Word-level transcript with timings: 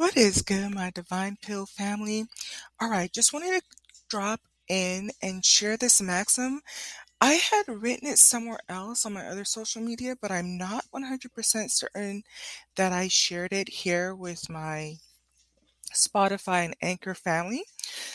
What 0.00 0.16
is 0.16 0.40
good, 0.40 0.74
my 0.74 0.88
Divine 0.88 1.36
Pill 1.42 1.66
family? 1.66 2.24
All 2.80 2.88
right, 2.88 3.12
just 3.12 3.34
wanted 3.34 3.60
to 3.60 3.62
drop 4.08 4.40
in 4.66 5.10
and 5.20 5.44
share 5.44 5.76
this 5.76 6.00
maxim. 6.00 6.62
I 7.20 7.34
had 7.34 7.64
written 7.68 8.08
it 8.08 8.16
somewhere 8.16 8.60
else 8.66 9.04
on 9.04 9.12
my 9.12 9.26
other 9.26 9.44
social 9.44 9.82
media, 9.82 10.16
but 10.18 10.30
I'm 10.30 10.56
not 10.56 10.86
100% 10.94 11.70
certain 11.70 12.22
that 12.76 12.92
I 12.94 13.08
shared 13.08 13.52
it 13.52 13.68
here 13.68 14.14
with 14.14 14.48
my 14.48 14.94
Spotify 15.92 16.64
and 16.64 16.76
Anchor 16.80 17.12
family. 17.12 17.64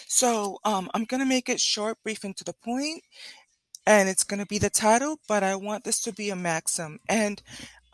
So 0.08 0.58
um, 0.66 0.90
I'm 0.96 1.06
going 1.06 1.22
to 1.22 1.30
make 1.30 1.50
it 1.50 1.60
short, 1.60 2.02
brief, 2.02 2.24
and 2.24 2.36
to 2.38 2.44
the 2.44 2.54
point, 2.54 3.04
and 3.86 4.10
it's 4.10 4.24
going 4.24 4.40
to 4.40 4.48
be 4.48 4.58
the 4.58 4.72
title, 4.72 5.20
but 5.28 5.44
I 5.44 5.56
want 5.56 5.84
this 5.84 6.02
to 6.02 6.12
be 6.12 6.32
a 6.32 6.36
maxim. 6.36 7.00
And 7.08 7.44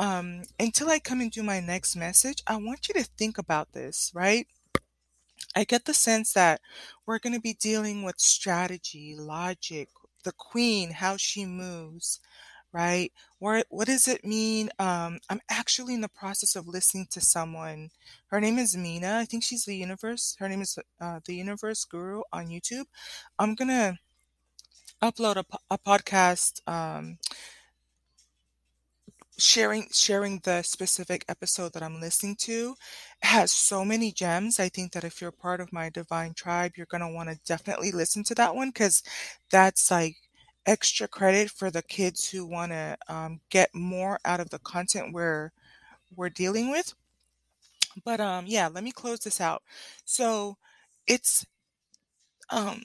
um, 0.01 0.41
until 0.59 0.89
I 0.89 0.97
come 0.97 1.21
and 1.21 1.31
do 1.31 1.43
my 1.43 1.59
next 1.59 1.95
message, 1.95 2.41
I 2.47 2.55
want 2.55 2.87
you 2.87 2.95
to 2.95 3.03
think 3.03 3.37
about 3.37 3.71
this, 3.73 4.11
right? 4.15 4.47
I 5.55 5.63
get 5.63 5.85
the 5.85 5.93
sense 5.93 6.33
that 6.33 6.59
we're 7.05 7.19
going 7.19 7.35
to 7.35 7.39
be 7.39 7.53
dealing 7.53 8.01
with 8.01 8.19
strategy, 8.19 9.15
logic, 9.15 9.89
the 10.23 10.31
queen, 10.31 10.89
how 10.89 11.17
she 11.17 11.45
moves, 11.45 12.19
right? 12.73 13.11
What 13.37 13.67
what 13.69 13.85
does 13.85 14.07
it 14.07 14.25
mean? 14.25 14.71
Um, 14.79 15.19
I'm 15.29 15.41
actually 15.51 15.93
in 15.93 16.01
the 16.01 16.09
process 16.09 16.55
of 16.55 16.67
listening 16.67 17.05
to 17.11 17.21
someone. 17.21 17.89
Her 18.27 18.41
name 18.41 18.57
is 18.57 18.75
Mina. 18.75 19.19
I 19.19 19.25
think 19.25 19.43
she's 19.43 19.65
the 19.65 19.75
universe. 19.75 20.35
Her 20.39 20.49
name 20.49 20.61
is 20.61 20.79
uh, 20.99 21.19
the 21.25 21.35
Universe 21.35 21.85
Guru 21.85 22.21
on 22.33 22.47
YouTube. 22.47 22.85
I'm 23.37 23.53
gonna 23.53 23.99
upload 25.01 25.37
a, 25.37 25.45
a 25.69 25.77
podcast. 25.77 26.67
Um, 26.67 27.19
sharing 29.41 29.87
sharing 29.91 30.39
the 30.43 30.61
specific 30.63 31.25
episode 31.29 31.73
that 31.73 31.83
I'm 31.83 31.99
listening 32.01 32.35
to 32.41 32.75
has 33.23 33.51
so 33.51 33.83
many 33.85 34.11
gems. 34.11 34.59
I 34.59 34.69
think 34.69 34.91
that 34.93 35.03
if 35.03 35.21
you're 35.21 35.31
part 35.31 35.59
of 35.61 35.73
my 35.73 35.89
divine 35.89 36.33
tribe, 36.33 36.73
you're 36.77 36.85
going 36.87 37.01
to 37.01 37.07
want 37.13 37.29
to 37.29 37.39
definitely 37.45 37.91
listen 37.91 38.23
to 38.25 38.35
that 38.35 38.55
one 38.55 38.71
cuz 38.71 39.03
that's 39.51 39.91
like 39.91 40.17
extra 40.65 41.07
credit 41.07 41.51
for 41.51 41.71
the 41.71 41.81
kids 41.83 42.29
who 42.29 42.45
want 42.45 42.71
to 42.71 42.97
um, 43.07 43.41
get 43.49 43.73
more 43.75 44.19
out 44.25 44.39
of 44.39 44.49
the 44.51 44.59
content 44.59 45.13
we're 45.13 45.51
we're 46.15 46.29
dealing 46.29 46.69
with. 46.71 46.93
But 48.03 48.19
um 48.19 48.45
yeah, 48.47 48.67
let 48.67 48.83
me 48.83 48.91
close 48.91 49.19
this 49.19 49.39
out. 49.41 49.63
So 50.05 50.57
it's 51.07 51.45
um 52.49 52.83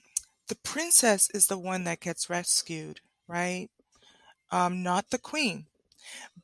the 0.48 0.54
princess 0.56 1.28
is 1.34 1.46
the 1.48 1.58
one 1.58 1.84
that 1.84 2.00
gets 2.00 2.30
rescued, 2.30 3.00
right? 3.28 3.68
Um 4.50 4.82
not 4.82 5.10
the 5.10 5.18
queen. 5.18 5.66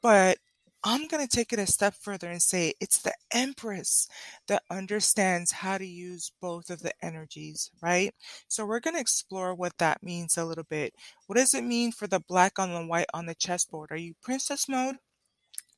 But 0.00 0.38
I'm 0.84 1.06
going 1.06 1.24
to 1.26 1.36
take 1.36 1.52
it 1.52 1.60
a 1.60 1.66
step 1.66 1.94
further 1.94 2.28
and 2.28 2.42
say 2.42 2.74
it's 2.80 3.00
the 3.02 3.14
Empress 3.32 4.08
that 4.48 4.64
understands 4.68 5.52
how 5.52 5.78
to 5.78 5.86
use 5.86 6.32
both 6.40 6.70
of 6.70 6.82
the 6.82 6.92
energies, 7.02 7.70
right? 7.80 8.12
So 8.48 8.66
we're 8.66 8.80
going 8.80 8.94
to 8.94 9.00
explore 9.00 9.54
what 9.54 9.78
that 9.78 10.02
means 10.02 10.36
a 10.36 10.44
little 10.44 10.64
bit. 10.64 10.94
What 11.26 11.38
does 11.38 11.54
it 11.54 11.62
mean 11.62 11.92
for 11.92 12.08
the 12.08 12.20
black 12.20 12.58
on 12.58 12.72
the 12.74 12.84
white 12.84 13.06
on 13.14 13.26
the 13.26 13.34
chessboard? 13.34 13.92
Are 13.92 13.96
you 13.96 14.14
princess 14.22 14.68
mode, 14.68 14.96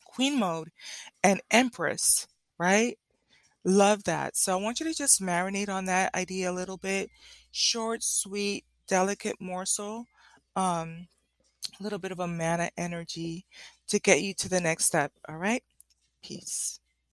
queen 0.04 0.38
mode, 0.38 0.70
and 1.22 1.42
empress, 1.50 2.26
right? 2.58 2.96
Love 3.64 4.04
that. 4.04 4.36
So 4.36 4.58
I 4.58 4.62
want 4.62 4.80
you 4.80 4.86
to 4.86 4.94
just 4.94 5.22
marinate 5.22 5.68
on 5.68 5.86
that 5.86 6.14
idea 6.14 6.50
a 6.50 6.52
little 6.52 6.78
bit. 6.78 7.10
Short, 7.50 8.02
sweet, 8.02 8.64
delicate 8.88 9.36
morsel. 9.40 10.06
Um, 10.56 11.08
a 11.78 11.82
little 11.82 11.98
bit 11.98 12.12
of 12.12 12.20
a 12.20 12.26
mana 12.26 12.70
energy 12.76 13.46
to 13.88 13.98
get 13.98 14.22
you 14.22 14.34
to 14.34 14.48
the 14.48 14.60
next 14.60 14.84
step. 14.84 15.12
All 15.28 15.36
right? 15.36 15.62
Peace. 16.22 16.80